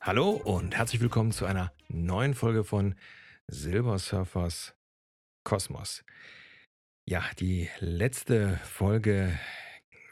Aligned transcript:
Hallo 0.00 0.30
und 0.30 0.76
herzlich 0.76 1.00
willkommen 1.00 1.32
zu 1.32 1.46
einer 1.46 1.72
neuen 1.88 2.34
Folge 2.34 2.62
von 2.62 2.94
Silver 3.48 3.98
Surfers 3.98 4.74
Kosmos. 5.44 6.04
Ja, 7.08 7.24
die 7.38 7.68
letzte 7.80 8.58
Folge 8.58 9.38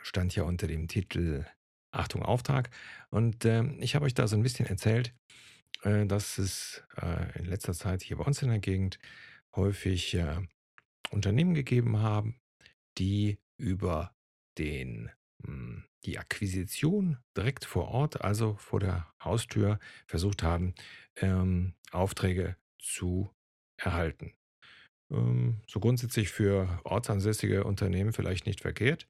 stand 0.02 0.34
ja 0.34 0.44
unter 0.44 0.66
dem 0.66 0.88
Titel 0.88 1.44
Achtung 1.90 2.22
Auftrag 2.22 2.70
und 3.10 3.44
äh, 3.44 3.64
ich 3.80 3.94
habe 3.94 4.06
euch 4.06 4.14
da 4.14 4.26
so 4.26 4.36
ein 4.36 4.42
bisschen 4.42 4.66
erzählt, 4.66 5.14
äh, 5.82 6.06
dass 6.06 6.38
es 6.38 6.84
äh, 6.96 7.38
in 7.38 7.44
letzter 7.44 7.74
Zeit 7.74 8.02
hier 8.02 8.16
bei 8.16 8.24
uns 8.24 8.42
in 8.42 8.48
der 8.48 8.60
Gegend 8.60 8.98
häufig 9.54 10.14
äh, 10.14 10.40
Unternehmen 11.10 11.54
gegeben 11.54 11.98
haben, 11.98 12.40
die 12.98 13.38
über 13.58 14.14
den 14.58 15.10
hm, 15.44 15.84
die 16.04 16.18
Akquisition 16.18 17.18
direkt 17.36 17.64
vor 17.64 17.88
Ort, 17.88 18.22
also 18.22 18.54
vor 18.56 18.80
der 18.80 19.06
Haustür, 19.22 19.78
versucht 20.06 20.42
haben, 20.42 20.74
ähm, 21.16 21.74
Aufträge 21.90 22.56
zu 22.78 23.30
erhalten. 23.76 24.32
Ähm, 25.10 25.60
so 25.66 25.80
grundsätzlich 25.80 26.30
für 26.30 26.80
ortsansässige 26.84 27.64
Unternehmen 27.64 28.12
vielleicht 28.12 28.46
nicht 28.46 28.60
verkehrt. 28.60 29.06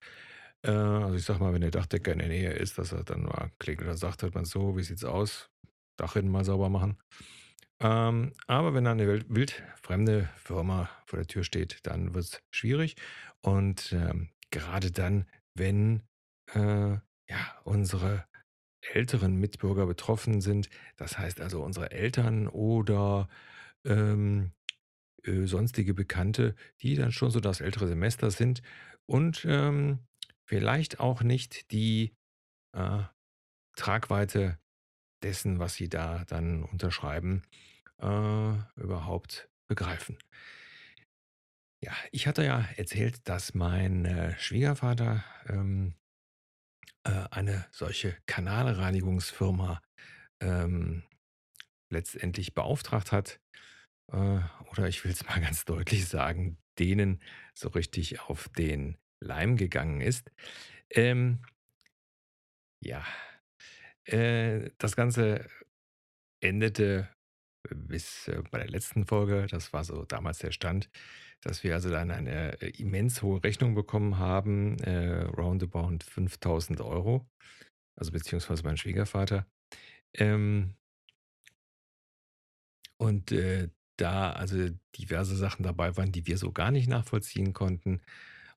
Äh, 0.63 0.71
also 0.71 1.15
ich 1.15 1.25
sag 1.25 1.41
mal, 1.41 1.53
wenn 1.53 1.61
der 1.61 1.71
Dachdecker 1.71 2.13
in 2.13 2.19
der 2.19 2.29
Nähe 2.29 2.53
ist, 2.53 2.79
dass 2.79 2.93
er 2.93 3.05
dann 3.05 3.23
mal 3.23 3.51
klingelt 3.59 3.89
oder 3.89 3.97
sagt, 3.97 4.23
hört 4.23 4.35
man 4.35 4.45
so, 4.45 4.77
wie 4.77 4.83
sieht's 4.83 5.05
aus? 5.05 5.51
Dachrinnen 5.97 6.31
mal 6.31 6.45
sauber 6.45 6.69
machen. 6.69 6.99
Ähm, 7.81 8.33
aber 8.47 8.75
wenn 8.75 8.85
da 8.85 8.93
eine 8.93 9.07
wild, 9.09 9.27
wildfremde 9.29 10.29
Firma 10.37 10.89
vor 11.07 11.19
der 11.19 11.27
Tür 11.27 11.45
steht, 11.45 11.81
dann 11.83 12.15
wird 12.15 12.25
es 12.25 12.43
schwierig. 12.51 12.97
Und 13.41 13.93
ähm, 13.93 14.31
gerade 14.51 14.93
dann, 14.93 15.27
wenn 15.55 16.03
äh, 16.55 16.99
ja, 17.29 17.61
unsere 17.65 18.27
älteren 18.81 19.37
Mitbürger 19.37 19.87
betroffen 19.87 20.41
sind. 20.41 20.69
Das 20.97 21.19
heißt 21.19 21.41
also 21.41 21.63
unsere 21.63 21.91
Eltern 21.93 22.49
oder 22.49 23.29
ähm, 23.85 24.53
äh, 25.25 25.47
sonstige 25.47 25.95
Bekannte, 25.95 26.55
die 26.81 26.97
dann 26.97 27.13
schon 27.13 27.31
so 27.31 27.41
das 27.41 27.61
ältere 27.61 27.87
Semester 27.87 28.31
sind 28.31 28.63
und 29.07 29.45
ähm, 29.49 30.01
vielleicht 30.45 31.01
auch 31.01 31.23
nicht 31.23 31.71
die 31.71 32.15
äh, 32.73 33.03
Tragweite 33.77 34.59
dessen, 35.23 35.59
was 35.59 35.75
sie 35.75 35.89
da 35.89 36.25
dann 36.27 36.65
unterschreiben, 36.65 37.43
äh, 37.99 38.53
überhaupt 38.77 39.49
begreifen. 39.69 40.19
Ja, 41.81 41.93
ich 42.13 42.27
hatte 42.27 42.45
ja 42.45 42.69
erzählt, 42.77 43.29
dass 43.29 43.55
mein 43.55 44.05
äh, 44.05 44.39
Schwiegervater 44.39 45.25
ähm, 45.49 45.95
äh, 47.05 47.25
eine 47.31 47.67
solche 47.71 48.17
Kanalreinigungsfirma 48.27 49.83
ähm, 50.41 51.03
letztendlich 51.91 52.55
beauftragt 52.55 53.13
hat, 53.13 53.41
äh, 54.13 54.41
oder 54.71 54.89
ich 54.89 55.05
will 55.05 55.13
es 55.13 55.25
mal 55.27 55.41
ganz 55.41 55.65
deutlich 55.65 56.07
sagen, 56.07 56.59
denen 56.79 57.21
so 57.55 57.69
richtig 57.69 58.21
auf 58.21 58.49
den 58.49 58.97
Leim 59.21 59.57
gegangen 59.57 60.01
ist. 60.01 60.31
Ähm, 60.91 61.45
ja, 62.83 63.05
äh, 64.05 64.71
das 64.79 64.97
Ganze 64.97 65.49
endete 66.41 67.09
bis 67.71 68.29
äh, 68.29 68.43
bei 68.51 68.59
der 68.59 68.69
letzten 68.69 69.07
Folge, 69.07 69.47
das 69.49 69.73
war 69.73 69.85
so 69.85 70.05
damals 70.05 70.39
der 70.39 70.53
Stand, 70.53 70.91
dass 71.43 71.63
wir 71.65 71.75
also 71.75 71.91
dann 71.91 72.11
eine 72.11 72.61
äh, 72.63 72.71
immens 72.81 73.23
hohe 73.23 73.43
Rechnung 73.43 73.75
bekommen 73.75 74.19
haben, 74.19 74.79
äh, 74.79 75.23
roundabout 75.23 75.99
5000 76.05 76.81
Euro, 76.81 77.27
also 77.97 78.13
beziehungsweise 78.13 78.63
mein 78.65 78.77
Schwiegervater. 78.77 79.47
Ähm, 80.15 80.75
und 82.97 83.33
äh, 83.33 83.69
da 83.97 84.33
also 84.33 84.69
diverse 84.97 85.37
Sachen 85.37 85.65
dabei 85.65 85.97
waren, 85.97 86.13
die 86.13 86.27
wir 86.27 86.39
so 86.39 86.53
gar 86.53 86.71
nicht 86.71 86.89
nachvollziehen 86.89 87.53
konnten 87.53 88.01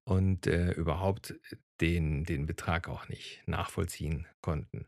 und 0.03 0.47
äh, 0.47 0.71
überhaupt 0.71 1.35
den, 1.81 2.23
den 2.23 2.45
Betrag 2.45 2.87
auch 2.87 3.09
nicht 3.09 3.43
nachvollziehen 3.47 4.27
konnten. 4.41 4.85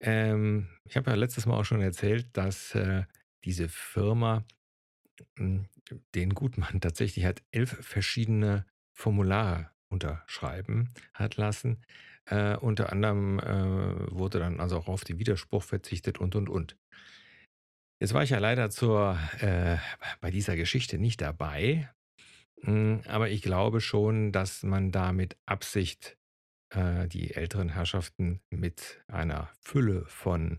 Ähm, 0.00 0.68
ich 0.84 0.96
habe 0.96 1.10
ja 1.10 1.16
letztes 1.16 1.46
Mal 1.46 1.56
auch 1.56 1.64
schon 1.64 1.80
erzählt, 1.80 2.28
dass 2.32 2.74
äh, 2.74 3.04
diese 3.44 3.68
Firma 3.68 4.44
hm, 5.36 5.66
den 6.14 6.34
Gutmann 6.34 6.80
tatsächlich 6.80 7.24
hat 7.24 7.42
elf 7.50 7.70
verschiedene 7.84 8.66
Formulare 8.96 9.70
unterschreiben 9.88 10.92
hat 11.14 11.36
lassen. 11.36 11.82
Äh, 12.26 12.56
unter 12.56 12.92
anderem 12.92 13.38
äh, 13.38 14.12
wurde 14.12 14.40
dann 14.40 14.60
also 14.60 14.76
auch 14.78 14.88
auf 14.88 15.04
den 15.04 15.18
Widerspruch 15.18 15.62
verzichtet 15.62 16.18
und 16.18 16.34
und 16.34 16.48
und. 16.48 16.76
Jetzt 18.00 18.12
war 18.12 18.22
ich 18.22 18.30
ja 18.30 18.38
leider 18.38 18.68
zur, 18.68 19.18
äh, 19.40 19.78
bei 20.20 20.30
dieser 20.30 20.56
Geschichte 20.56 20.98
nicht 20.98 21.20
dabei, 21.20 21.88
hm, 22.62 23.02
aber 23.06 23.30
ich 23.30 23.42
glaube 23.42 23.80
schon, 23.80 24.32
dass 24.32 24.62
man 24.64 24.90
da 24.90 25.12
mit 25.12 25.36
Absicht 25.46 26.18
äh, 26.74 27.06
die 27.06 27.34
älteren 27.34 27.68
Herrschaften 27.68 28.40
mit 28.50 29.04
einer 29.06 29.50
Fülle 29.60 30.04
von 30.06 30.56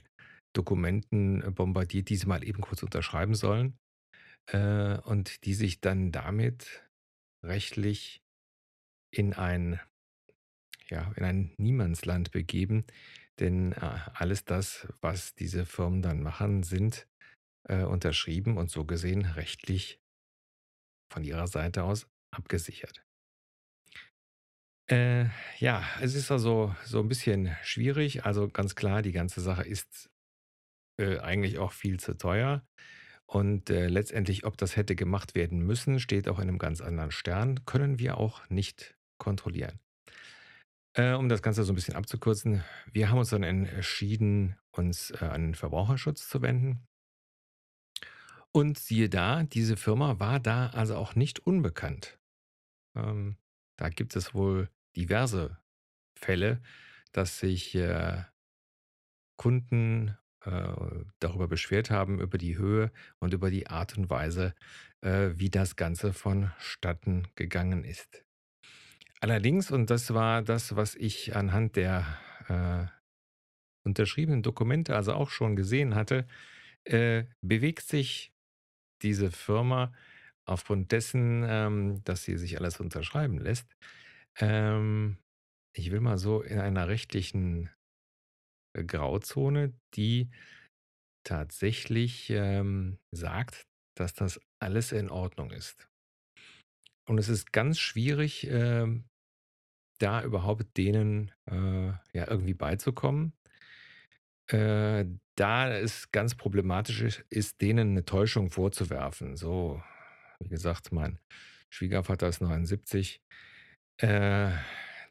Dokumenten 0.56 1.54
bombardiert, 1.54 2.10
die 2.10 2.16
sie 2.16 2.28
mal 2.28 2.44
eben 2.44 2.62
kurz 2.62 2.82
unterschreiben 2.82 3.36
sollen 3.36 3.78
äh, 4.48 4.98
und 5.00 5.46
die 5.46 5.54
sich 5.54 5.82
dann 5.82 6.12
damit 6.12 6.84
rechtlich 7.44 8.24
in 9.12 9.34
ein 9.34 9.80
ja, 10.90 11.12
in 11.16 11.24
ein 11.24 11.54
Niemandsland 11.58 12.32
begeben, 12.32 12.86
denn 13.40 13.74
äh, 13.74 14.00
alles 14.14 14.46
das, 14.46 14.88
was 15.02 15.36
diese 15.36 15.66
Firmen 15.66 16.02
dann 16.02 16.22
machen, 16.24 16.64
sind 16.64 17.08
äh, 17.68 17.84
unterschrieben 17.84 18.58
und 18.58 18.72
so 18.72 18.86
gesehen 18.86 19.26
rechtlich 19.26 20.00
von 21.12 21.24
ihrer 21.24 21.48
Seite 21.48 21.84
aus 21.84 22.08
abgesichert. 22.32 23.04
Äh, 24.90 25.26
ja, 25.60 25.84
es 26.02 26.16
ist 26.16 26.32
also 26.32 26.74
so 26.86 27.00
ein 27.00 27.10
bisschen 27.10 27.56
schwierig. 27.64 28.26
Also 28.26 28.48
ganz 28.48 28.76
klar, 28.76 29.02
die 29.02 29.12
ganze 29.12 29.42
Sache 29.42 29.64
ist 29.64 30.10
äh, 31.00 31.20
eigentlich 31.20 31.58
auch 31.58 31.74
viel 31.74 32.00
zu 32.00 32.18
teuer. 32.18 32.66
Und 33.30 33.70
äh, 33.70 33.88
letztendlich, 33.88 34.46
ob 34.46 34.58
das 34.58 34.78
hätte 34.78 34.96
gemacht 34.96 35.36
werden 35.36 35.60
müssen, 35.60 36.00
steht 36.00 36.30
auch 36.30 36.40
in 36.40 36.48
einem 36.48 36.60
ganz 36.60 36.80
anderen 36.80 37.12
Stern, 37.12 37.66
können 37.66 38.00
wir 38.00 38.18
auch 38.18 38.50
nicht 38.50 38.96
kontrollieren. 39.18 39.80
Äh, 40.94 41.14
um 41.14 41.28
das 41.28 41.42
Ganze 41.42 41.64
so 41.64 41.74
ein 41.74 41.76
bisschen 41.76 41.96
abzukürzen, 41.96 42.64
wir 42.92 43.10
haben 43.10 43.18
uns 43.18 43.30
dann 43.30 43.44
entschieden, 43.44 44.56
uns 44.72 45.12
äh, 45.12 45.26
an 45.26 45.42
den 45.42 45.56
Verbraucherschutz 45.56 46.28
zu 46.30 46.42
wenden. 46.42 46.88
Und 48.54 48.80
siehe 48.80 49.10
da, 49.10 49.44
diese 49.44 49.78
Firma 49.78 50.20
war 50.20 50.40
da 50.40 50.68
also 50.68 50.96
auch 50.96 51.14
nicht 51.14 51.40
unbekannt. 51.40 52.18
Ähm, 52.96 53.38
da 53.78 53.90
gibt 53.90 54.16
es 54.16 54.34
wohl 54.34 54.70
diverse 54.96 55.60
Fälle, 56.18 56.62
dass 57.12 57.40
sich 57.40 57.76
äh, 57.76 58.24
Kunden 59.38 60.18
äh, 60.48 61.04
darüber 61.20 61.48
beschwert 61.48 61.92
haben, 61.92 62.20
über 62.22 62.38
die 62.38 62.58
Höhe 62.58 62.92
und 63.20 63.34
über 63.34 63.50
die 63.50 63.68
Art 63.68 63.98
und 63.98 64.10
Weise, 64.10 64.54
äh, 65.02 65.32
wie 65.36 65.50
das 65.50 65.76
Ganze 65.76 66.14
vonstatten 66.14 67.28
gegangen 67.36 67.84
ist. 67.84 68.24
Allerdings, 69.20 69.72
und 69.72 69.90
das 69.90 70.14
war 70.14 70.42
das, 70.44 70.76
was 70.76 70.96
ich 70.96 71.36
anhand 71.36 71.76
der 71.76 72.06
äh, 72.48 72.86
unterschriebenen 73.84 74.44
Dokumente 74.44 74.96
also 74.96 75.14
auch 75.14 75.30
schon 75.30 75.56
gesehen 75.56 75.96
hatte, 75.96 76.28
äh, 76.86 77.26
bewegt 77.42 77.84
sich 77.88 78.32
diese 79.02 79.32
Firma 79.32 79.92
aufgrund 80.46 80.92
dessen, 80.92 81.44
ähm, 81.46 82.04
dass 82.06 82.24
sie 82.24 82.38
sich 82.38 82.58
alles 82.58 82.80
unterschreiben 82.80 83.38
lässt, 83.38 83.68
ähm, 84.40 85.18
ich 85.74 85.92
will 85.92 86.00
mal 86.00 86.18
so 86.18 86.42
in 86.42 86.60
einer 86.60 86.88
rechtlichen 86.88 87.70
Grauzone, 88.86 89.74
die 89.96 90.30
tatsächlich 91.24 92.30
ähm, 92.30 93.00
sagt, 93.12 93.68
dass 93.96 94.14
das 94.14 94.40
alles 94.60 94.92
in 94.92 95.10
Ordnung 95.10 95.52
ist. 95.52 95.90
Und 97.08 97.18
es 97.18 97.30
ist 97.30 97.54
ganz 97.54 97.80
schwierig, 97.80 98.48
ähm, 98.50 99.06
da 100.00 100.24
überhaupt 100.24 100.78
denen 100.78 101.32
äh, 101.50 101.88
ja 102.14 102.30
irgendwie 102.30 102.54
beizukommen. 102.54 103.34
Äh, 104.50 105.06
da 105.36 105.70
es 105.70 106.12
ganz 106.12 106.36
problematisch 106.36 107.02
ist, 107.02 107.26
ist, 107.30 107.62
denen 107.62 107.92
eine 107.92 108.06
Täuschung 108.06 108.50
vorzuwerfen. 108.50 109.36
So, 109.36 109.82
wie 110.40 110.50
gesagt, 110.50 110.92
mein 110.92 111.20
Schwiegervater 111.70 112.28
ist 112.28 112.42
79. 112.42 113.22
Äh, 114.02 114.52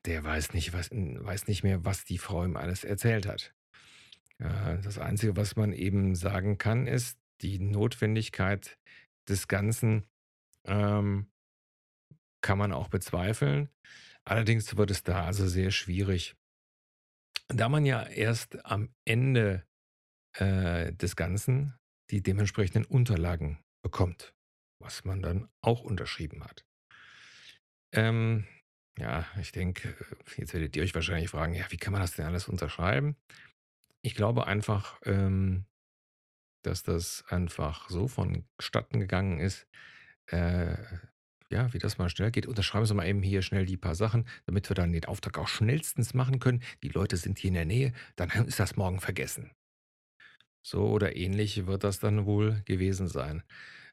der 0.04 0.24
weiß 0.24 0.54
nicht, 0.54 0.72
was, 0.72 0.90
weiß 0.90 1.48
nicht 1.48 1.64
mehr, 1.64 1.84
was 1.84 2.04
die 2.04 2.18
Frau 2.18 2.44
ihm 2.44 2.56
alles 2.56 2.84
erzählt 2.84 3.26
hat. 3.26 3.55
Das 4.38 4.98
Einzige, 4.98 5.36
was 5.36 5.56
man 5.56 5.72
eben 5.72 6.14
sagen 6.14 6.58
kann, 6.58 6.86
ist 6.86 7.18
die 7.40 7.58
Notwendigkeit 7.58 8.78
des 9.28 9.48
Ganzen 9.48 10.06
ähm, 10.64 11.30
kann 12.42 12.58
man 12.58 12.72
auch 12.72 12.88
bezweifeln. 12.88 13.70
Allerdings 14.24 14.76
wird 14.76 14.90
es 14.90 15.02
da 15.02 15.24
also 15.24 15.48
sehr 15.48 15.70
schwierig. 15.70 16.36
Da 17.48 17.68
man 17.68 17.86
ja 17.86 18.02
erst 18.02 18.64
am 18.66 18.90
Ende 19.04 19.64
äh, 20.36 20.92
des 20.92 21.16
Ganzen 21.16 21.74
die 22.10 22.22
dementsprechenden 22.22 22.84
Unterlagen 22.84 23.58
bekommt, 23.82 24.34
was 24.80 25.04
man 25.04 25.22
dann 25.22 25.48
auch 25.60 25.82
unterschrieben 25.82 26.44
hat. 26.44 26.64
Ähm, 27.92 28.46
ja, 28.98 29.26
ich 29.40 29.52
denke, 29.52 29.94
jetzt 30.36 30.54
werdet 30.54 30.76
ihr 30.76 30.82
euch 30.82 30.94
wahrscheinlich 30.94 31.30
fragen, 31.30 31.54
ja, 31.54 31.70
wie 31.70 31.76
kann 31.76 31.92
man 31.92 32.02
das 32.02 32.12
denn 32.12 32.26
alles 32.26 32.48
unterschreiben? 32.48 33.16
Ich 34.06 34.14
glaube 34.14 34.46
einfach, 34.46 35.00
ähm, 35.04 35.64
dass 36.62 36.84
das 36.84 37.24
einfach 37.26 37.90
so 37.90 38.06
vonstatten 38.06 39.00
gegangen 39.00 39.40
ist, 39.40 39.66
äh, 40.26 40.76
ja, 41.50 41.72
wie 41.72 41.80
das 41.80 41.98
mal 41.98 42.08
schnell 42.08 42.30
geht. 42.30 42.46
Unterschreiben 42.46 42.86
Sie 42.86 42.94
mal 42.94 43.08
eben 43.08 43.20
hier 43.20 43.42
schnell 43.42 43.66
die 43.66 43.76
paar 43.76 43.96
Sachen, 43.96 44.28
damit 44.44 44.70
wir 44.70 44.76
dann 44.76 44.92
den 44.92 45.06
Auftrag 45.06 45.38
auch 45.38 45.48
schnellstens 45.48 46.14
machen 46.14 46.38
können. 46.38 46.62
Die 46.84 46.88
Leute 46.88 47.16
sind 47.16 47.40
hier 47.40 47.48
in 47.48 47.54
der 47.54 47.64
Nähe, 47.64 47.92
dann 48.14 48.30
ist 48.46 48.60
das 48.60 48.76
morgen 48.76 49.00
vergessen. 49.00 49.50
So 50.64 50.88
oder 50.88 51.16
ähnlich 51.16 51.66
wird 51.66 51.82
das 51.82 51.98
dann 51.98 52.26
wohl 52.26 52.62
gewesen 52.64 53.08
sein. 53.08 53.42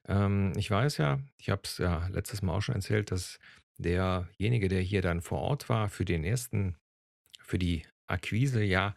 Ähm, 0.07 0.53
ich 0.55 0.69
weiß 0.69 0.97
ja, 0.97 1.21
ich 1.37 1.49
habe 1.49 1.63
es 1.63 1.79
ja 1.79 2.05
letztes 2.09 2.43
Mal 2.43 2.53
auch 2.53 2.61
schon 2.61 2.75
erzählt, 2.75 3.09
dass 3.09 3.39
derjenige, 3.79 4.67
der 4.67 4.81
hier 4.81 5.01
dann 5.01 5.21
vor 5.23 5.39
Ort 5.39 5.69
war 5.69 5.89
für 5.89 6.05
den 6.05 6.23
ersten, 6.23 6.77
für 7.39 7.57
die 7.57 7.83
Akquise, 8.05 8.63
ja, 8.63 8.93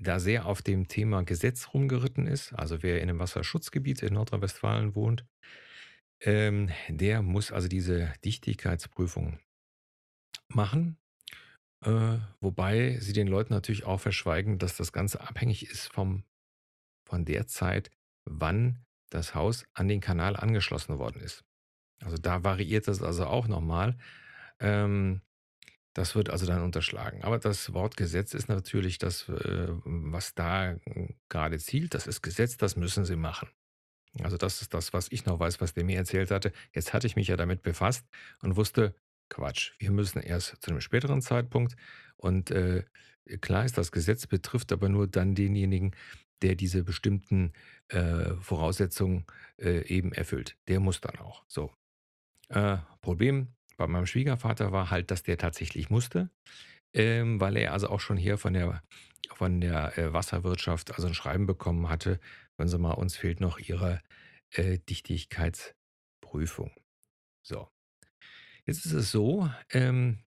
da 0.00 0.18
sehr 0.18 0.46
auf 0.46 0.62
dem 0.62 0.88
Thema 0.88 1.22
Gesetz 1.22 1.68
rumgeritten 1.74 2.26
ist. 2.26 2.52
Also 2.52 2.82
wer 2.82 3.00
in 3.00 3.08
einem 3.08 3.18
Wasserschutzgebiet 3.18 4.02
in 4.02 4.14
Nordrhein-Westfalen 4.14 4.94
wohnt, 4.94 5.26
ähm, 6.20 6.70
der 6.88 7.22
muss 7.22 7.52
also 7.52 7.68
diese 7.68 8.12
Dichtigkeitsprüfung 8.24 9.38
machen. 10.48 10.98
Äh, 11.84 12.18
wobei 12.40 12.98
sie 13.00 13.12
den 13.12 13.28
Leuten 13.28 13.52
natürlich 13.52 13.84
auch 13.84 14.00
verschweigen, 14.00 14.58
dass 14.58 14.76
das 14.76 14.92
Ganze 14.92 15.20
abhängig 15.20 15.68
ist 15.70 15.92
vom 15.92 16.24
von 17.06 17.24
der 17.24 17.46
Zeit, 17.46 17.90
wann 18.24 18.84
das 19.10 19.34
Haus 19.34 19.64
an 19.72 19.88
den 19.88 20.00
Kanal 20.00 20.36
angeschlossen 20.36 20.98
worden 20.98 21.20
ist. 21.20 21.44
Also 22.02 22.16
da 22.16 22.44
variiert 22.44 22.88
das 22.88 23.02
also 23.02 23.26
auch 23.26 23.46
nochmal. 23.46 23.96
Ähm, 24.58 25.22
das 25.96 26.14
wird 26.14 26.28
also 26.28 26.44
dann 26.44 26.62
unterschlagen. 26.62 27.24
Aber 27.24 27.38
das 27.38 27.72
Wort 27.72 27.96
Gesetz 27.96 28.34
ist 28.34 28.50
natürlich 28.50 28.98
das, 28.98 29.30
äh, 29.30 29.68
was 29.84 30.34
da 30.34 30.76
gerade 31.30 31.58
zielt. 31.58 31.94
Das 31.94 32.06
ist 32.06 32.20
Gesetz, 32.20 32.58
das 32.58 32.76
müssen 32.76 33.06
sie 33.06 33.16
machen. 33.16 33.48
Also 34.20 34.36
das 34.36 34.60
ist 34.60 34.74
das, 34.74 34.92
was 34.92 35.10
ich 35.10 35.24
noch 35.24 35.40
weiß, 35.40 35.58
was 35.62 35.72
der 35.72 35.84
mir 35.84 35.96
erzählt 35.96 36.30
hatte. 36.30 36.52
Jetzt 36.74 36.92
hatte 36.92 37.06
ich 37.06 37.16
mich 37.16 37.28
ja 37.28 37.36
damit 37.38 37.62
befasst 37.62 38.06
und 38.42 38.56
wusste, 38.56 38.94
Quatsch, 39.30 39.72
wir 39.78 39.90
müssen 39.90 40.20
erst 40.20 40.56
zu 40.60 40.70
einem 40.70 40.82
späteren 40.82 41.22
Zeitpunkt. 41.22 41.76
Und 42.18 42.50
äh, 42.50 42.84
klar 43.40 43.64
ist, 43.64 43.78
das 43.78 43.90
Gesetz 43.90 44.26
betrifft 44.26 44.72
aber 44.72 44.90
nur 44.90 45.06
dann 45.06 45.34
denjenigen, 45.34 45.96
der 46.42 46.56
diese 46.56 46.84
bestimmten 46.84 47.54
äh, 47.88 48.34
Voraussetzungen 48.34 49.24
äh, 49.56 49.86
eben 49.86 50.12
erfüllt. 50.12 50.58
Der 50.68 50.78
muss 50.78 51.00
dann 51.00 51.16
auch. 51.20 51.42
So. 51.48 51.72
Äh, 52.50 52.76
Problem 53.00 53.55
bei 53.76 53.86
meinem 53.86 54.06
Schwiegervater 54.06 54.72
war 54.72 54.90
halt, 54.90 55.10
dass 55.10 55.22
der 55.22 55.38
tatsächlich 55.38 55.90
musste, 55.90 56.30
ähm, 56.92 57.40
weil 57.40 57.56
er 57.56 57.72
also 57.72 57.88
auch 57.88 58.00
schon 58.00 58.16
hier 58.16 58.38
von 58.38 58.52
der, 58.52 58.82
von 59.34 59.60
der 59.60 59.96
äh, 59.98 60.12
Wasserwirtschaft 60.12 60.94
also 60.94 61.06
ein 61.06 61.14
Schreiben 61.14 61.46
bekommen 61.46 61.88
hatte. 61.88 62.20
Hören 62.56 62.68
Sie 62.68 62.78
mal, 62.78 62.92
uns 62.92 63.16
fehlt 63.16 63.40
noch 63.40 63.58
Ihre 63.58 64.00
äh, 64.50 64.78
Dichtigkeitsprüfung. 64.78 66.72
So. 67.42 67.68
Jetzt 68.64 68.84
ist 68.86 68.92
es 68.92 69.10
so, 69.12 69.50
ähm, 69.70 70.18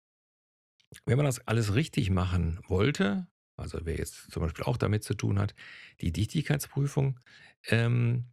wenn 1.05 1.17
man 1.17 1.25
das 1.25 1.45
alles 1.47 1.75
richtig 1.75 2.09
machen 2.09 2.59
wollte, 2.67 3.27
also 3.57 3.79
wer 3.83 3.97
jetzt 3.97 4.31
zum 4.31 4.41
Beispiel 4.41 4.63
auch 4.63 4.77
damit 4.77 5.03
zu 5.03 5.13
tun 5.13 5.39
hat, 5.39 5.53
die 6.01 6.11
Dichtigkeitsprüfung 6.11 7.19
ähm, 7.67 8.25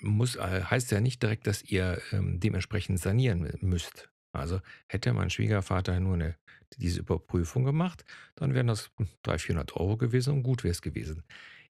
muss, 0.00 0.36
äh, 0.36 0.62
heißt 0.64 0.90
ja 0.92 1.00
nicht 1.00 1.22
direkt, 1.22 1.46
dass 1.46 1.62
ihr 1.62 2.00
ähm, 2.12 2.40
dementsprechend 2.40 3.00
sanieren 3.00 3.52
müsst. 3.60 4.08
Also 4.32 4.60
hätte 4.86 5.12
mein 5.12 5.30
Schwiegervater 5.30 5.98
nur 6.00 6.14
eine, 6.14 6.36
diese 6.76 7.00
Überprüfung 7.00 7.64
gemacht, 7.64 8.04
dann 8.36 8.54
wären 8.54 8.66
das 8.66 8.90
300, 9.22 9.40
400 9.40 9.76
Euro 9.76 9.96
gewesen 9.96 10.34
und 10.34 10.42
gut 10.42 10.64
wäre 10.64 10.72
es 10.72 10.82
gewesen. 10.82 11.24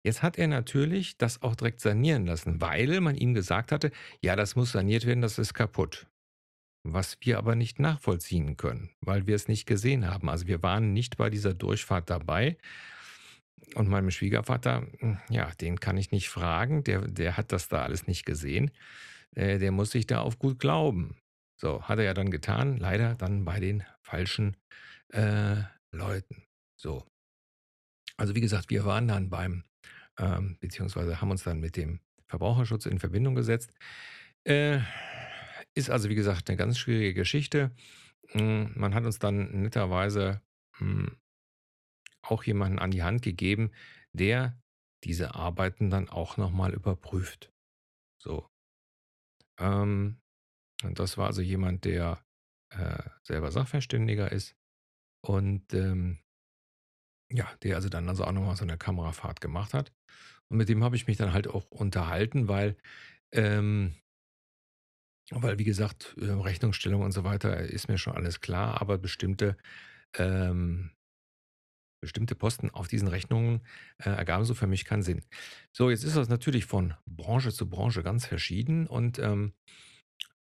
Jetzt 0.03 0.23
hat 0.23 0.38
er 0.38 0.47
natürlich 0.47 1.18
das 1.18 1.41
auch 1.41 1.56
direkt 1.56 1.79
sanieren 1.79 2.25
lassen, 2.25 2.59
weil 2.59 3.00
man 3.01 3.15
ihm 3.15 3.33
gesagt 3.33 3.71
hatte, 3.71 3.91
ja, 4.21 4.35
das 4.35 4.56
muss 4.56 4.71
saniert 4.71 5.06
werden, 5.06 5.21
das 5.21 5.38
ist 5.38 5.53
kaputt 5.53 6.07
was 6.83 7.17
wir 7.21 7.38
aber 7.38 7.56
nicht 7.56 7.79
nachvollziehen 7.79 8.57
können, 8.57 8.89
weil 9.01 9.27
wir 9.27 9.35
es 9.35 9.47
nicht 9.47 9.65
gesehen 9.65 10.07
haben. 10.07 10.29
Also 10.29 10.47
wir 10.47 10.63
waren 10.63 10.94
nicht 10.94 11.17
bei 11.17 11.29
dieser 11.29 11.53
Durchfahrt 11.53 12.09
dabei. 12.09 12.57
Und 13.75 13.88
meinem 13.88 14.12
Schwiegervater, 14.12 14.88
hm, 15.00 15.19
ja, 15.30 15.50
den 15.62 15.80
kann 15.80 15.98
ich 15.98 16.12
nicht 16.12 16.30
fragen, 16.30 16.84
der, 16.84 17.08
der 17.08 17.38
hat 17.38 17.52
das 17.52 17.68
da 17.68 17.84
alles 17.84 18.08
nicht 18.08 18.25
gesehen. 18.25 18.72
Äh, 19.36 19.60
der 19.60 19.72
muss 19.72 19.92
sich 19.92 20.08
da 20.08 20.22
auf 20.22 20.40
gut 20.40 20.60
glauben. 20.60 21.16
So, 21.56 21.84
hat 21.84 22.00
er 22.00 22.06
ja 22.06 22.13
dann 22.13 22.31
getan, 22.31 22.78
leider 22.78 23.16
dann 23.16 23.46
bei 23.46 23.60
den 23.60 23.84
falschen 24.02 24.58
äh, 25.10 25.58
Leuten. 25.92 26.44
So. 26.75 27.06
Also 28.18 28.36
wie 28.36 28.42
gesagt, 28.42 28.69
wir 28.69 28.86
waren 28.86 29.08
dann 29.08 29.30
beim, 29.30 29.63
ähm, 30.19 30.58
beziehungsweise 30.60 31.22
haben 31.22 31.31
uns 31.31 31.44
dann 31.44 31.60
mit 31.60 31.78
dem 31.78 32.00
Verbraucherschutz 32.28 32.86
in 32.86 33.00
Verbindung 33.00 33.36
gesetzt. 33.36 33.74
Äh, 34.44 34.80
ist 35.74 35.90
also, 35.90 36.10
wie 36.10 36.16
gesagt, 36.16 36.50
eine 36.50 36.58
ganz 36.58 36.78
schwierige 36.78 37.13
Geschichte. 37.13 37.72
Hm, 38.30 38.72
man 38.75 38.94
hat 38.94 39.06
uns 39.06 39.19
dann 39.19 39.62
netterweise 39.62 40.42
hm, 40.78 41.16
auch 42.21 42.44
jemanden 42.44 42.79
an 42.79 42.91
die 42.91 43.03
Hand 43.03 43.22
gegeben, 43.22 43.72
der 44.13 44.60
diese 45.03 45.36
Arbeiten 45.36 45.89
dann 45.89 46.10
auch 46.10 46.38
nochmal 46.38 46.74
überprüft. 46.74 47.51
So. 48.22 48.48
Ähm, 49.60 50.22
und 50.84 51.00
das 51.00 51.17
war 51.17 51.27
also 51.27 51.41
jemand, 51.41 51.86
der 51.86 52.24
äh, 52.69 53.03
selber 53.24 53.51
Sachverständiger 53.51 54.31
ist 54.31 54.55
und 55.25 55.74
ähm, 55.74 56.19
ja, 57.31 57.50
der 57.63 57.75
also 57.75 57.89
dann 57.89 58.10
also 58.10 58.25
auch 58.25 58.31
nochmal 58.31 58.55
so 58.55 58.63
eine 58.63 58.77
Kamerafahrt 58.77 59.41
gemacht 59.41 59.74
hat. 59.74 59.93
Und 60.50 60.57
mit 60.57 60.69
dem 60.69 60.84
habe 60.84 60.96
ich 60.96 61.07
mich 61.07 61.17
dann 61.17 61.34
halt 61.34 61.48
auch 61.48 61.72
unterhalten, 61.72 62.48
weil 62.48 62.75
ähm, 63.31 63.96
weil, 65.31 65.60
wie 65.60 65.63
gesagt, 65.63 66.15
äh, 66.19 66.25
Rechnungsstellung 66.25 67.01
und 67.01 67.13
so 67.13 67.24
weiter 67.24 67.57
ist 67.62 67.88
mir 67.88 67.98
schon 67.98 68.13
alles 68.13 68.41
klar, 68.41 68.81
aber 68.81 68.98
bestimmte, 68.98 69.57
ähm, 70.17 70.91
bestimmte 72.01 72.36
Posten 72.36 72.70
auf 72.70 72.88
diesen 72.88 73.08
Rechnungen 73.08 73.62
äh, 73.98 74.10
ergaben 74.10 74.46
so 74.46 74.53
für 74.53 74.67
mich 74.67 74.86
keinen 74.86 75.03
Sinn. 75.03 75.24
So, 75.72 75.89
jetzt 75.89 76.03
ist 76.03 76.15
das 76.15 76.29
natürlich 76.29 76.65
von 76.65 76.93
Branche 77.05 77.51
zu 77.51 77.70
Branche 77.70 78.03
ganz 78.03 78.25
verschieden 78.25 78.88
und 78.88 79.20
ähm, 79.20 79.53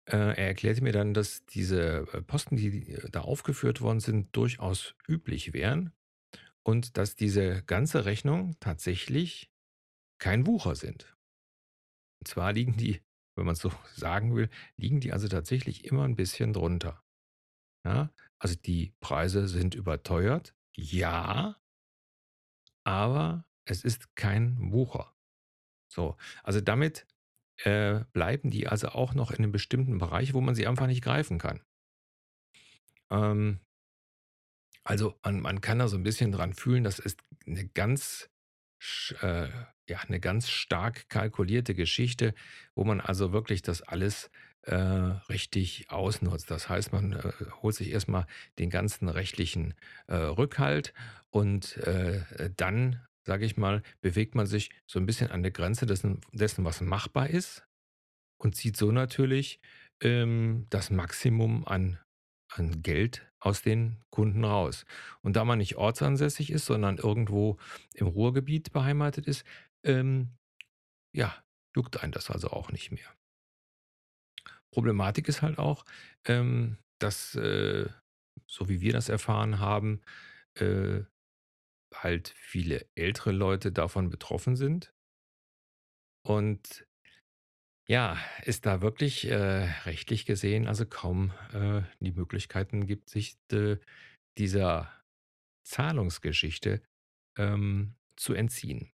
äh, 0.06 0.18
er 0.18 0.48
erklärte 0.48 0.82
mir 0.82 0.94
dann, 0.94 1.14
dass 1.14 1.46
diese 1.46 2.08
äh, 2.14 2.22
Posten, 2.22 2.56
die 2.56 2.94
äh, 2.94 3.10
da 3.12 3.22
aufgeführt 3.22 3.82
worden 3.82 4.00
sind, 4.00 4.36
durchaus 4.36 4.96
üblich 5.08 5.54
wären 5.54 5.92
und 6.64 6.98
dass 6.98 7.16
diese 7.16 7.62
ganze 7.64 8.06
Rechnung 8.06 8.56
tatsächlich 8.60 9.52
kein 10.20 10.48
Wucher 10.48 10.76
sind. 10.76 11.16
Und 12.22 12.28
zwar 12.28 12.54
liegen 12.54 12.76
die 12.76 13.02
wenn 13.40 13.46
man 13.46 13.54
es 13.54 13.62
so 13.62 13.72
sagen 13.96 14.36
will, 14.36 14.50
liegen 14.78 15.00
die 15.00 15.12
also 15.12 15.28
tatsächlich 15.28 15.86
immer 15.86 16.04
ein 16.04 16.16
bisschen 16.16 16.54
drunter. 16.54 17.02
Ja? 17.86 18.14
Also 18.38 18.56
die 18.56 18.94
Preise 19.00 19.48
sind 19.48 19.74
überteuert, 19.74 20.54
ja, 20.80 21.56
aber 22.84 23.46
es 23.66 23.84
ist 23.84 24.16
kein 24.16 24.72
Wucher. 24.72 25.14
So, 25.92 26.18
also 26.44 26.62
damit 26.62 27.06
äh, 27.64 28.06
bleiben 28.14 28.50
die 28.50 28.68
also 28.68 28.90
auch 28.90 29.14
noch 29.14 29.32
in 29.32 29.38
einem 29.38 29.52
bestimmten 29.52 29.98
Bereich, 29.98 30.34
wo 30.34 30.42
man 30.42 30.56
sie 30.56 30.68
einfach 30.68 30.88
nicht 30.88 31.04
greifen 31.04 31.40
kann. 31.40 31.62
Ähm, 33.12 33.60
also 34.84 35.20
man, 35.24 35.42
man 35.42 35.62
kann 35.62 35.80
da 35.80 35.88
so 35.88 35.98
ein 35.98 36.04
bisschen 36.04 36.32
dran 36.32 36.54
fühlen, 36.54 36.84
das 36.84 37.00
ist 37.00 37.22
eine 37.46 37.68
ganz 37.68 38.30
äh, 39.22 39.50
ja, 39.90 40.00
eine 40.08 40.20
ganz 40.20 40.50
stark 40.50 41.10
kalkulierte 41.10 41.76
Geschichte, 41.76 42.34
wo 42.76 42.86
man 42.86 43.02
also 43.02 43.34
wirklich 43.34 43.62
das 43.62 43.82
alles 43.82 44.30
äh, 44.64 44.76
richtig 44.76 45.90
ausnutzt. 45.90 46.52
Das 46.52 46.70
heißt, 46.70 46.92
man 46.92 47.14
äh, 47.14 47.32
holt 47.62 47.76
sich 47.76 47.92
erstmal 47.92 48.26
den 48.58 48.70
ganzen 48.70 49.10
rechtlichen 49.10 49.74
äh, 50.08 50.16
Rückhalt 50.16 50.94
und 51.30 51.78
äh, 51.78 52.50
dann, 52.56 53.02
sage 53.26 53.46
ich 53.46 53.58
mal, 53.58 53.84
bewegt 54.02 54.36
man 54.36 54.46
sich 54.46 54.72
so 54.86 55.00
ein 55.00 55.06
bisschen 55.06 55.32
an 55.32 55.44
der 55.44 55.52
Grenze 55.52 55.86
dessen, 55.86 56.22
dessen 56.32 56.66
was 56.66 56.82
machbar 56.82 57.30
ist 57.30 57.66
und 58.38 58.56
zieht 58.56 58.78
so 58.78 58.92
natürlich 58.92 59.60
ähm, 60.02 60.66
das 60.70 60.90
Maximum 60.90 61.68
an 61.68 62.00
an 62.52 62.82
Geld 62.82 63.26
aus 63.40 63.62
den 63.62 63.98
Kunden 64.10 64.44
raus. 64.44 64.86
Und 65.22 65.36
da 65.36 65.46
man 65.46 65.60
nicht 65.60 65.78
ortsansässig 65.78 66.52
ist, 66.52 66.66
sondern 66.66 66.98
irgendwo 66.98 67.58
im 67.94 68.08
Ruhrgebiet 68.08 68.74
beheimatet 68.74 69.28
ist, 69.28 69.46
ähm, 69.84 70.30
ja, 71.14 71.44
juckt 71.76 72.02
einen 72.02 72.12
das 72.12 72.30
also 72.30 72.50
auch 72.50 72.72
nicht 72.72 72.92
mehr. 72.92 73.08
Problematik 74.74 75.28
ist 75.28 75.42
halt 75.42 75.58
auch, 75.60 75.86
ähm, 76.26 76.78
dass, 77.00 77.36
äh, 77.36 77.88
so 78.48 78.70
wie 78.70 78.82
wir 78.82 78.94
das 78.94 79.10
erfahren 79.10 79.60
haben, 79.60 80.02
äh, 80.56 81.02
halt 81.96 82.34
viele 82.38 82.88
ältere 82.96 83.32
Leute 83.34 83.72
davon 83.72 84.10
betroffen 84.10 84.56
sind 84.56 84.94
und 86.26 86.86
ja, 87.88 88.18
es 88.44 88.62
da 88.62 88.82
wirklich, 88.82 89.28
äh, 89.30 89.36
rechtlich 89.86 90.26
gesehen 90.26 90.68
also 90.68 90.86
kaum, 90.86 91.32
äh, 91.54 91.82
die 92.00 92.12
Möglichkeiten 92.12 92.86
gibt, 92.86 93.10
sich 93.10 93.38
d 93.52 93.78
dieser 94.38 94.92
Zahlungsgeschichte, 95.66 96.82
ähm, 97.38 97.96
zu 98.18 98.34
entziehen. 98.34 98.92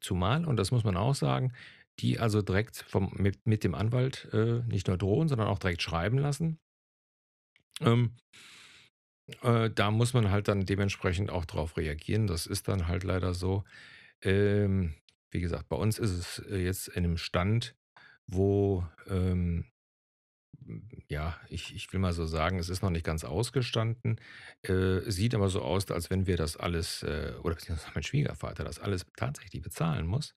Zumal, 0.00 0.46
und 0.46 0.56
das 0.58 0.70
muss 0.72 0.84
man 0.84 0.96
auch 0.96 1.14
sagen, 1.14 1.54
die 2.00 2.18
also 2.20 2.42
direkt 2.42 2.84
vom 2.88 3.12
mit 3.16 3.46
mit 3.46 3.64
dem 3.64 3.74
Anwalt, 3.74 4.28
äh, 4.32 4.62
nicht 4.66 4.88
nur 4.88 4.98
drohen, 4.98 5.28
sondern 5.28 5.48
auch 5.48 5.58
direkt 5.58 5.82
schreiben 5.82 6.18
lassen. 6.18 6.58
Ähm, 7.80 8.16
äh, 9.42 9.70
da 9.70 9.90
muss 9.90 10.14
man 10.14 10.30
halt 10.30 10.48
dann 10.48 10.66
dementsprechend 10.66 11.30
auch 11.30 11.44
drauf 11.44 11.76
reagieren. 11.76 12.26
Das 12.26 12.46
ist 12.46 12.68
dann 12.68 12.88
halt 12.88 13.04
leider 13.04 13.34
so. 13.34 13.64
Ähm, 14.22 14.94
wie 15.32 15.40
gesagt, 15.40 15.68
bei 15.68 15.76
uns 15.76 15.98
ist 15.98 16.12
es, 16.12 16.38
äh, 16.50 16.58
jetzt 16.58 16.88
in 16.88 17.02
'nem 17.04 17.16
Stand, 17.18 17.76
wo, 18.26 18.84
ähm, 19.08 19.66
ja, 21.08 21.36
ich 21.48 21.74
ich 21.74 21.92
will 21.92 22.00
mal 22.00 22.12
so 22.12 22.26
sagen, 22.26 22.58
es 22.58 22.68
ist 22.68 22.82
noch 22.82 22.90
nicht 22.90 23.04
ganz 23.04 23.24
ausgestanden. 23.24 24.20
Äh, 24.62 25.00
sieht 25.10 25.34
aber 25.34 25.48
so 25.48 25.62
aus, 25.62 25.90
als 25.90 26.10
wenn 26.10 26.26
wir 26.26 26.36
das 26.36 26.56
alles, 26.56 27.02
äh 27.02 27.32
oder 27.42 27.54
beziehungsweise 27.56 27.92
mein 27.94 28.02
Schwiegervater 28.04 28.64
das 28.64 28.78
alles 28.78 29.06
tatsächlich 29.16 29.62
bezahlen 29.62 30.06
muss. 30.06 30.34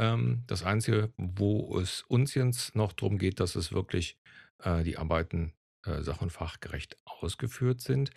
Ähm, 0.00 0.44
das 0.48 0.64
Einzige, 0.64 1.12
wo 1.18 1.78
es 1.80 2.02
uns 2.02 2.34
jetzt 2.34 2.74
noch 2.76 2.94
drum 2.94 3.18
geht, 3.18 3.40
dass 3.40 3.56
es 3.56 3.72
wirklich, 3.72 4.18
äh, 4.64 4.82
die 4.84 4.98
Arbeiten, 4.98 5.54
äh, 5.86 6.02
sach 6.02 6.22
und 6.22 6.32
fachgerecht 6.32 6.96
ausgeführt 7.04 7.82
sind, 7.82 8.10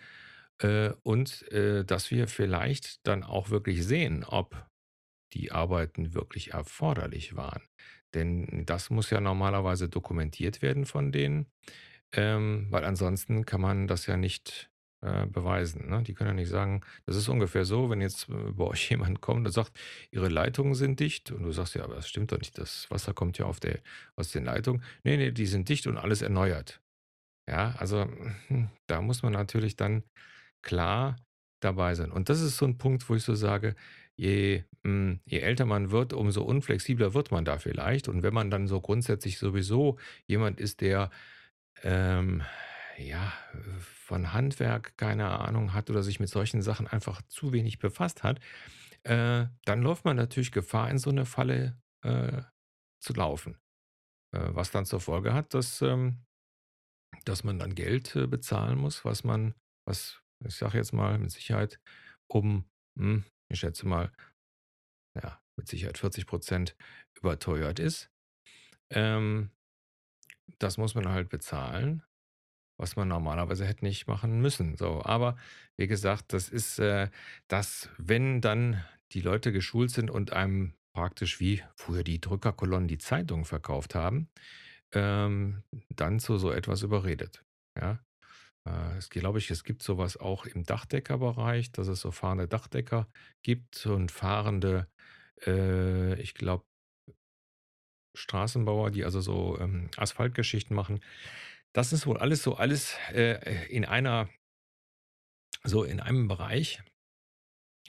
äh, 0.60 0.90
und, 1.02 1.50
äh, 1.52 1.84
dass 1.84 2.10
wir 2.10 2.28
vielleicht 2.28 3.06
dann 3.06 3.24
auch 3.24 3.50
wirklich 3.50 3.84
sehen, 3.84 4.24
ob 4.24 4.66
die 5.34 5.52
Arbeiten 5.52 6.14
wirklich 6.14 6.52
erforderlich 6.52 7.36
waren. 7.36 7.62
Denn 8.14 8.64
das 8.66 8.90
muss 8.90 9.10
ja 9.10 9.20
normalerweise 9.20 9.88
dokumentiert 9.88 10.62
werden 10.62 10.86
von 10.86 11.12
denen, 11.12 11.46
ähm, 12.12 12.68
weil 12.70 12.84
ansonsten 12.84 13.44
kann 13.46 13.60
man 13.60 13.88
das 13.88 14.06
ja 14.06 14.16
nicht, 14.16 14.70
äh, 15.04 15.26
beweisen, 15.26 15.88
ne? 15.90 16.02
Die 16.02 16.14
können 16.14 16.30
ja 16.30 16.34
nicht 16.34 16.48
sagen 16.50 16.82
das 17.06 17.16
ist 17.16 17.28
ungefähr 17.28 17.64
so, 17.64 17.90
wenn 17.90 18.00
jetzt, 18.00 18.28
äh, 18.30 18.52
bei 18.52 18.64
euch 18.64 18.90
jemand 18.90 19.20
kommt 19.20 19.46
und 19.46 19.52
sagt: 19.52 19.72
„Ihre 20.10 20.28
Leitungen 20.28 20.74
sind 20.74 21.00
dicht.“ 21.00 21.30
Und 21.32 21.42
du 21.44 21.52
sagst: 21.52 21.74
„Ja, 21.74 21.84
aber 21.84 21.96
das 21.96 22.08
stimmt 22.08 22.32
doch 22.32 22.38
nicht. 22.38 22.58
Das 22.58 22.90
Wasser 22.90 23.14
kommt 23.14 23.38
ja 23.38 23.46
auf 23.46 23.60
der 23.60 23.80
aus 24.16 24.32
den 24.32 24.44
Leitungen.“ 24.44 24.82
„Ne, 25.04 25.16
ne, 25.18 25.32
die 25.32 25.46
sind 25.46 25.68
dicht 25.68 25.86
und 25.86 25.98
alles 25.98 26.22
erneuert.“ 26.22 26.80
Ja, 27.48 27.74
also, 27.78 28.06
da 28.86 29.00
muss 29.02 29.22
man 29.22 29.32
natürlich 29.32 29.76
dann 29.76 30.04
klar 30.62 31.16
dabei 31.60 31.94
sein. 31.94 32.10
Und 32.12 32.28
das 32.28 32.40
ist 32.40 32.56
so 32.58 32.66
'n 32.66 32.78
Punkt, 32.78 33.08
wo 33.08 33.14
ich 33.14 33.22
so 33.24 33.34
sage, 33.34 33.74
je 34.16 34.64
hm, 34.84 35.20
je 35.26 35.40
älter 35.40 35.66
man 35.66 35.90
wird, 35.90 36.12
umso 36.12 36.42
unflexibler 36.44 37.14
wird 37.14 37.30
man 37.32 37.44
da 37.44 37.58
vielleicht. 37.58 38.08
Und 38.08 38.22
wenn 38.22 38.34
man 38.34 38.50
dann 38.50 38.68
so 38.68 38.80
grundsätzlich 38.80 39.38
sowieso 39.38 39.98
jemand 40.26 40.60
ist, 40.60 40.80
der, 40.82 41.10
ähm, 41.84 42.42
ja, 42.98 43.32
von 44.04 44.32
Handwerk 44.34 44.96
keine 44.98 45.40
Ahnung 45.40 45.74
hat 45.74 45.90
oder 45.90 46.02
sich 46.04 46.20
mit 46.20 46.28
solchen 46.30 46.62
Sachen 46.62 46.86
einfach 46.88 47.22
zu 47.28 47.52
wenig 47.52 47.78
befasst 47.80 48.22
hat, 48.24 48.40
äh, 49.04 49.46
dann 49.66 49.82
läuft 49.82 50.04
man 50.06 50.16
natürlich 50.16 50.52
Gefahr, 50.52 50.90
in 50.90 50.98
so 50.98 51.10
'ne 51.12 51.26
Falle, 51.26 51.78
äh, 52.04 52.42
zu 53.00 53.14
laufen. 53.14 53.58
Äh, 54.34 54.40
was 54.54 54.70
dann 54.72 54.86
zur 54.86 55.00
Folge 55.00 55.34
hat, 55.34 55.54
dass, 55.54 55.82
ähm 55.82 56.24
dass 57.28 57.44
man 57.44 57.58
dann 57.58 57.74
Geld, 57.74 58.14
äh, 58.16 58.26
bezahlen 58.26 58.78
muss, 58.78 59.04
was 59.04 59.24
man 59.24 59.54
was, 59.86 60.20
ich 60.46 60.54
sage 60.56 60.78
jetzt 60.78 60.92
mal 60.92 61.18
mit 61.18 61.30
Sicherheit 61.30 61.80
um, 62.28 62.64
hm, 62.98 63.24
ich 63.50 63.60
schätze 63.60 63.86
mal, 63.86 64.12
ja, 65.16 65.40
mit 65.56 65.68
Sicherheit 65.68 65.98
40 65.98 66.26
% 66.26 66.76
überteuert 67.16 67.78
ist. 67.80 68.10
Ähm, 68.90 69.50
das 70.58 70.78
muss 70.78 70.94
man 70.94 71.08
halt 71.08 71.28
bezahlen, 71.30 72.02
was 72.78 72.96
man 72.96 73.08
normalerweise 73.08 73.66
hätte 73.66 73.84
nicht 73.84 74.06
machen 74.08 74.40
müssen, 74.40 74.76
so. 74.76 75.02
Aber 75.04 75.36
wie 75.76 75.86
gesagt, 75.86 76.32
das 76.32 76.48
ist, 76.48 76.78
äh, 76.78 77.08
das 77.48 77.88
wenn 77.98 78.40
dann 78.40 78.84
die 79.12 79.20
Leute 79.20 79.52
geschult 79.52 79.90
sind 79.90 80.10
und 80.10 80.32
einem 80.32 80.74
praktisch 80.94 81.40
wie 81.40 81.62
früher 81.76 82.04
die 82.04 82.20
Drückerkolonnen 82.20 82.88
die 82.88 82.98
Zeitung 82.98 83.44
verkauft 83.44 83.94
haben, 83.94 84.28
ähm, 84.92 85.62
dann 85.90 86.20
zu 86.20 86.38
so 86.38 86.52
etwas 86.52 86.82
überredet, 86.82 87.44
ja? 87.80 88.00
Äh, 88.66 88.96
es 88.98 89.10
glaube 89.10 89.38
ich, 89.38 89.50
es 89.50 89.64
gibt 89.64 89.82
so 89.82 89.98
was 89.98 90.16
auch 90.16 90.46
im 90.46 90.64
Dachdeckerbereich, 90.64 91.72
dass 91.72 91.88
es 91.88 92.00
so 92.00 92.10
fahrende 92.10 92.48
Dachdecker 92.48 93.08
gibt 93.42 93.86
und 93.86 94.10
fahrende, 94.12 94.88
äh, 95.46 96.20
ich 96.20 96.34
glaube 96.34 96.64
Straßenbauer, 98.16 98.90
die 98.90 99.04
also 99.04 99.20
so, 99.20 99.58
ähm, 99.60 99.90
Asphaltgeschichten 99.96 100.74
machen. 100.76 101.00
Das 101.74 101.92
ist 101.92 102.06
wohl 102.06 102.18
alles 102.18 102.44
so 102.44 102.54
alles, 102.54 102.94
äh, 103.12 103.66
in 103.68 103.84
einer 103.84 104.28
so 105.64 105.82
in 105.84 106.00
einem 106.00 106.28
Bereich. 106.28 106.82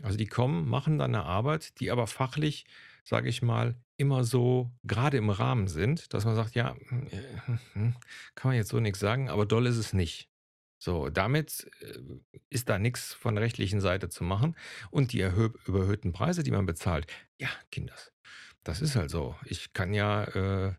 Also, 0.04 0.18
die 0.18 0.28
kommen, 0.28 0.68
machen 0.68 0.98
dann 0.98 1.12
'ne 1.12 1.24
Arbeit, 1.24 1.80
die 1.80 1.90
aber 1.92 2.08
fachlich, 2.08 2.66
sage 3.04 3.30
ich 3.30 3.42
mal, 3.42 3.76
immer 3.98 4.24
so 4.26 4.72
grade 4.86 5.18
im 5.18 5.30
Rahmen 5.30 5.68
sind, 5.68 6.14
dass 6.14 6.26
man 6.26 6.36
sagt: 6.36 6.56
„Ja, 6.56 6.76
hm, 6.90 7.96
kann 8.36 8.50
man 8.50 8.56
jetzt 8.58 8.70
so 8.70 8.80
nix 8.80 9.00
sagen, 9.00 9.30
aber 9.30 9.46
doll 9.46 9.68
ist 9.68 9.78
es 9.78 9.94
nicht.“ 9.94 10.30
So, 10.80 11.10
damit, 11.10 11.70
äh, 11.82 12.00
ist 12.50 12.68
da 12.70 12.78
nix 12.80 13.14
von 13.14 13.38
rechtlichen 13.38 13.80
Seite 13.82 14.10
zu 14.10 14.24
machen. 14.26 14.56
Und 14.92 15.14
die 15.14 15.22
erhö 15.22 15.50
überhöhten 15.66 16.12
Preise, 16.14 16.44
die 16.44 16.52
man 16.52 16.66
bezahlt, 16.66 17.08
ja, 17.40 17.50
Kinders, 17.72 18.12
das 18.64 18.82
ist 18.82 18.96
halt 18.98 19.10
so. 19.12 19.36
Ich 19.46 19.74
kann 19.74 19.94
ja, 19.94 20.24
äh 20.26 20.76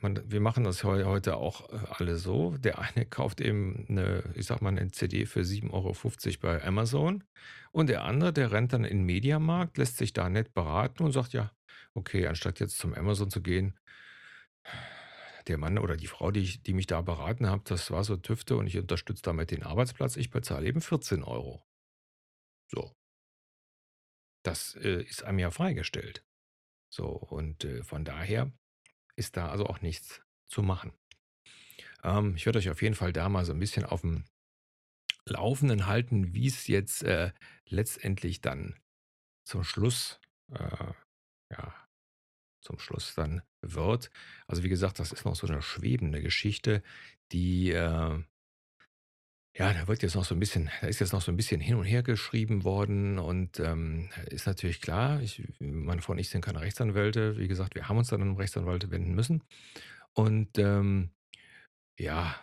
man 0.00 0.20
wir 0.30 0.40
machen 0.40 0.64
das 0.64 0.84
heu 0.84 1.04
heute 1.04 1.36
auch, 1.36 1.68
äh, 1.72 1.76
alle 1.90 2.16
so. 2.16 2.56
Der 2.58 2.78
eine 2.78 3.04
kauft 3.06 3.40
eben 3.40 3.84
'ne 3.88 4.22
ich 4.34 4.46
sage 4.46 4.64
mal, 4.64 4.72
'ne 4.72 4.90
CD 4.90 5.26
für 5.26 5.44
7,50 5.44 6.38
€ 6.38 6.40
bei 6.40 6.64
Amazon 6.64 7.24
und 7.72 7.88
der 7.88 8.04
andere, 8.04 8.32
der 8.32 8.52
rennt 8.52 8.72
dann 8.72 8.84
in 8.84 9.00
'n 9.00 9.04
Mediamarkt, 9.04 9.78
lässt 9.78 9.98
sich 9.98 10.12
da 10.12 10.28
nett 10.28 10.54
beraten 10.54 11.02
und 11.04 11.12
sagt: 11.12 11.32
„Ja, 11.32 11.52
okay, 11.94 12.26
anstatt 12.26 12.60
jetzt 12.60 12.78
zum 12.78 12.94
Amazon 12.94 13.30
zu 13.30 13.42
gehen“ 13.42 13.74
der 15.48 15.58
Mann 15.58 15.78
oder 15.78 15.96
die 15.96 16.06
Frau, 16.06 16.30
die 16.30 16.40
ich 16.40 16.62
die 16.62 16.72
mich 16.74 16.86
da 16.86 17.00
beraten 17.00 17.48
hat, 17.50 17.70
das 17.70 17.90
war 17.90 18.04
so 18.04 18.16
Tüfte 18.16 18.56
und 18.56 18.66
ich 18.66 18.78
unterstütze 18.78 19.22
damit 19.22 19.50
den 19.50 19.62
Arbeitsplatz. 19.62 20.16
Ich 20.16 20.30
bezahle 20.30 20.66
eben 20.66 20.80
14 20.80 21.22
€. 21.22 21.62
So. 22.70 22.94
Das, 24.46 24.74
äh, 24.74 25.02
ist 25.02 25.22
einem 25.24 25.38
ja 25.38 25.50
freigestellt. 25.50 26.24
So, 26.90 27.06
und, 27.08 27.64
äh, 27.64 27.82
von 27.84 28.04
daher 28.04 28.52
ist 29.16 29.36
da 29.36 29.50
also 29.50 29.66
auch 29.66 29.80
nichts 29.82 30.22
zu 30.48 30.62
machen. 30.62 30.92
Ähm, 32.04 32.34
ich 32.36 32.46
werde 32.46 32.58
euch 32.58 32.70
auf 32.70 32.82
jeden 32.82 32.94
Fall 32.94 33.12
da 33.12 33.28
mal 33.28 33.44
so 33.44 33.52
'n 33.52 33.58
bisschen 33.58 33.84
aufm 33.84 34.24
Laufenden 35.26 35.86
halten, 35.86 36.34
wie's 36.34 36.66
jetzt, 36.66 37.02
äh, 37.04 37.32
letztendlich 37.68 38.40
dann 38.40 38.76
zum 39.44 39.64
Schluss, 39.64 40.20
äh, 40.52 40.92
ja 41.52 41.74
zum 42.62 42.78
Schluss 42.80 43.14
dann 43.16 43.42
wird. 43.62 44.10
Also, 44.48 44.62
wie 44.64 44.68
gesagt, 44.70 45.00
das 45.00 45.12
ist 45.12 45.24
noch 45.26 45.36
so 45.36 45.46
'ne 45.48 45.62
schwebende 45.62 46.22
Geschichte, 46.22 46.82
die, 47.32 47.72
äh 47.72 48.22
ja, 49.54 49.72
da 49.74 49.86
wird 49.88 50.02
jetzt 50.02 50.14
noch 50.14 50.24
so 50.24 50.34
'n 50.34 50.40
bisschen 50.40 50.70
da 50.80 50.86
ist 50.88 51.00
jetzt 51.00 51.12
noch 51.12 51.20
so 51.22 51.30
'n 51.32 51.36
bisschen 51.36 51.60
hin 51.60 51.76
und 51.76 51.84
her 51.84 52.02
geschrieben 52.02 52.64
worden 52.64 53.18
und, 53.18 53.60
ähm, 53.60 54.08
ist 54.30 54.46
natürlich 54.46 54.80
klar, 54.80 55.20
ich 55.22 55.42
meine 55.60 56.00
Frau 56.02 56.12
und 56.12 56.18
ich 56.18 56.30
sind 56.30 56.42
keine 56.44 56.60
Rechtsanwälte. 56.62 57.36
Wie 57.38 57.48
gesagt, 57.48 57.74
wir 57.74 57.88
haben 57.88 57.98
uns 57.98 58.08
dann 58.08 58.22
an 58.22 58.30
'n 58.30 58.36
Rechtsanwalt 58.36 58.90
wenden 58.90 59.14
müssen. 59.14 59.42
Und, 60.14 60.58
ähm, 60.58 61.10
ja, 61.98 62.36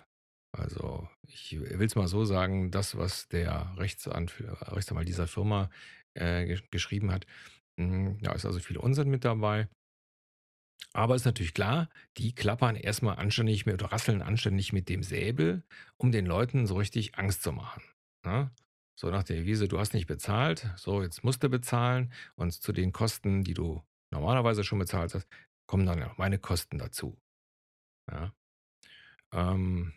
also, 0.54 1.10
ich 1.28 1.58
will's 1.62 1.96
mal 1.96 2.08
so 2.10 2.26
sagen, 2.26 2.72
das, 2.72 2.98
was 2.98 3.30
der 3.30 3.76
Rechtsanwalt 3.78 5.08
dieser 5.10 5.28
Firma, 5.28 5.70
äh, 6.16 6.46
gesch 6.48 6.64
geschrieben 6.72 7.12
hat, 7.12 7.28
hm, 7.80 8.20
da 8.22 8.34
ist 8.34 8.46
also 8.46 8.60
viel 8.60 8.78
Unsinn 8.78 9.10
mit 9.10 9.26
dabei. 9.26 9.70
Aber 10.94 11.16
ist 11.16 11.26
natürlich 11.26 11.54
klar, 11.54 11.90
die 12.18 12.34
klappern 12.34 12.76
erst 12.76 13.04
mal 13.04 13.14
anständig 13.14 13.66
mit 13.66 13.76
oder 13.76 13.92
rasseln 13.92 14.22
anständig 14.22 14.74
mit 14.74 14.90
dem 14.90 15.04
Säbel, 15.04 15.64
um 15.98 16.12
den 16.12 16.26
Leuten 16.26 16.66
so 16.68 16.76
richtig 16.76 17.16
Angst 17.18 17.44
zu 17.44 17.52
machen, 17.52 17.84
ne? 18.26 18.52
So 18.96 19.10
nach 19.12 19.24
der 19.24 19.38
Devise: 19.38 19.68
„Du 19.68 19.80
hast 19.80 19.94
nicht 19.94 20.08
bezahlt, 20.08 20.68
so 20.78 21.02
jetzt 21.04 21.24
musst 21.24 21.44
du 21.44 21.50
bezahlen 21.50 22.12
und 22.36 22.52
zu 22.54 22.74
den 22.74 22.92
Kosten, 22.92 23.44
die 23.44 23.54
du 23.54 23.84
normalerweise 24.12 24.64
schon 24.64 24.80
bezahlt 24.80 25.14
hast, 25.14 25.28
kommen 25.68 25.86
dann 25.86 26.00
ja 26.00 26.08
noch 26.08 26.18
meine 26.18 26.40
Kosten 26.40 26.78
dazu.“ 26.80 27.18
Ja. 28.12 28.34
Ähm 29.34 29.94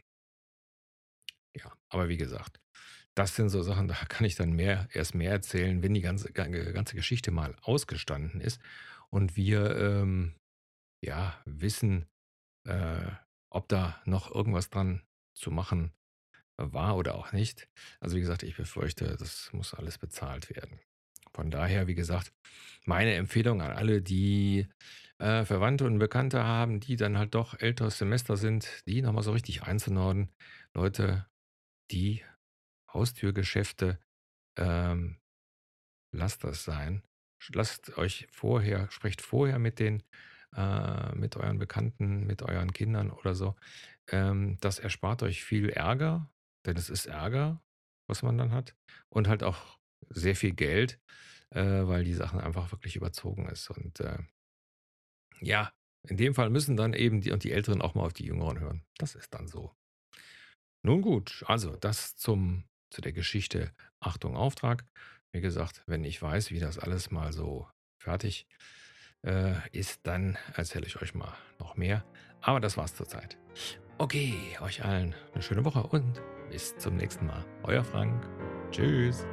ja, 1.55 1.73
aber 1.89 2.09
wie 2.09 2.17
gesagt, 2.17 2.61
das 3.15 3.37
sind 3.37 3.51
so 3.51 3.63
Sachen, 3.63 3.89
da 3.89 3.95
kann 4.09 4.27
ich 4.27 4.37
dann 4.37 4.53
mehr 4.53 4.89
erst 4.93 5.15
mehr 5.15 5.33
erzählen, 5.33 5.83
wenn 5.83 5.95
die 5.95 6.03
ganze 6.03 6.33
ga 6.33 6.47
ganze 6.49 6.97
Geschichte 6.97 7.31
mal 7.31 7.57
ausgestanden 7.63 8.41
ist 8.41 8.61
und 9.11 9.37
wir, 9.37 9.77
ähm, 9.77 10.37
ja, 11.05 11.41
wissen, 11.45 12.07
äh, 12.67 13.11
ob 13.51 13.69
da 13.69 14.01
noch 14.05 14.35
irgendwas 14.35 14.71
dran 14.71 15.03
zu 15.35 15.51
machen 15.51 15.93
war 16.57 16.97
oder 16.97 17.15
auch 17.15 17.33
nicht. 17.33 17.69
Also, 18.01 18.17
wie 18.17 18.21
gesagt, 18.21 18.43
ich 18.43 18.57
befürchte, 18.57 19.17
das 19.17 19.53
muss 19.53 19.75
alles 19.75 19.99
bezahlt 19.99 20.51
werden. 20.51 20.81
Von 21.35 21.51
daher, 21.51 21.87
wie 21.87 21.95
gesagt, 21.95 22.33
meine 22.85 23.15
Empfehlung 23.15 23.63
an 23.63 23.73
alle, 23.73 24.03
die 24.03 24.69
äh, 25.19 25.45
Verwandte 25.45 25.87
und 25.87 25.99
Bekannte 25.99 26.45
haben, 26.45 26.81
die 26.81 26.97
dann 26.97 27.17
halt 27.17 27.35
doch 27.35 27.59
älteres 27.59 27.99
Semester 27.99 28.37
sind, 28.37 28.83
die 28.87 29.03
nochmal 29.03 29.23
so 29.23 29.33
richtig 29.33 29.63
einzunorden. 29.63 30.31
Leute, 30.75 31.27
die 31.91 32.23
Haustürgeschäfte, 32.93 33.99
ähm, 34.59 35.19
lasst 36.13 36.45
das 36.45 36.65
sein. 36.65 37.03
Lasst 37.53 37.97
euch 37.97 38.29
vorher, 38.31 38.91
sprecht 38.91 39.23
vorher 39.23 39.59
mit 39.59 39.79
den, 39.79 40.03
äh, 40.57 41.15
mit 41.15 41.37
euren 41.37 41.59
Bekannten, 41.59 42.27
mit 42.27 42.43
euren 42.43 42.73
Kindern 42.73 43.11
oder 43.11 43.35
so. 43.35 43.57
Ähm, 44.09 44.59
das 44.61 44.79
erspart 44.79 45.23
euch 45.23 45.45
viel 45.45 45.71
Ärger, 45.71 46.31
denn 46.67 46.77
es 46.77 46.91
ist 46.91 47.07
Ärger, 47.07 47.63
was 48.07 48.23
man 48.23 48.39
dann 48.39 48.53
hat. 48.53 48.75
Und 49.09 49.29
halt 49.29 49.43
auch 49.43 49.79
sehr 50.11 50.37
viel 50.37 50.53
Geld, 50.53 51.01
äh, 51.51 51.63
weil 51.63 52.05
die 52.05 52.15
Sachen 52.15 52.41
einfach 52.41 52.71
wirklich 52.73 52.97
überzogen 52.97 53.49
ist. 53.49 53.71
Und 53.71 54.01
äh, 54.01 54.19
ja, 55.41 55.73
in 56.09 56.17
dem 56.17 56.35
Fall 56.35 56.51
müssen 56.51 56.77
dann 56.77 56.95
eben 56.95 57.21
die 57.21 57.31
und 57.31 57.45
die 57.45 57.53
Älteren 57.53 57.81
auch 57.81 57.95
mal 57.95 58.05
auf 58.05 58.13
die 58.13 58.27
Jüngeren 58.27 58.61
hören. 58.61 58.85
Das 58.99 59.15
ist 59.15 59.33
dann 59.35 59.49
so. 59.49 59.75
Nun 60.83 61.01
gut, 61.01 61.45
also 61.47 61.77
das 61.77 62.17
zum, 62.17 62.65
zu 62.91 63.01
der 63.01 63.13
Geschichte 63.13 63.73
Achtung 64.01 64.37
Auftrag. 64.37 64.85
Wie 65.33 65.41
gesagt, 65.41 65.83
wenn 65.87 66.05
ich 66.05 66.21
weiß, 66.21 66.51
wie 66.51 66.59
das 66.59 66.79
alles 66.79 67.11
mal 67.11 67.33
so 67.33 67.69
fertig 67.99 68.47
äh, 69.23 69.55
ist, 69.73 70.01
dann 70.05 70.37
erzähle 70.55 70.87
ich 70.87 71.01
euch 71.01 71.15
mal 71.15 71.33
noch 71.59 71.77
mehr. 71.77 72.05
Aber 72.41 72.61
das 72.61 72.77
war's 72.77 72.95
zurzeit. 72.95 73.39
Okay, 73.99 74.35
euch 74.61 74.85
allen 74.85 75.15
eine 75.33 75.43
schöne 75.43 75.65
Woche 75.65 75.83
und 75.85 76.21
bis 76.51 76.77
zum 76.77 76.97
nächsten 76.97 77.27
Mal. 77.27 77.45
Euer 77.63 77.85
Frank. 77.85 78.27
Tschüss. 78.71 79.27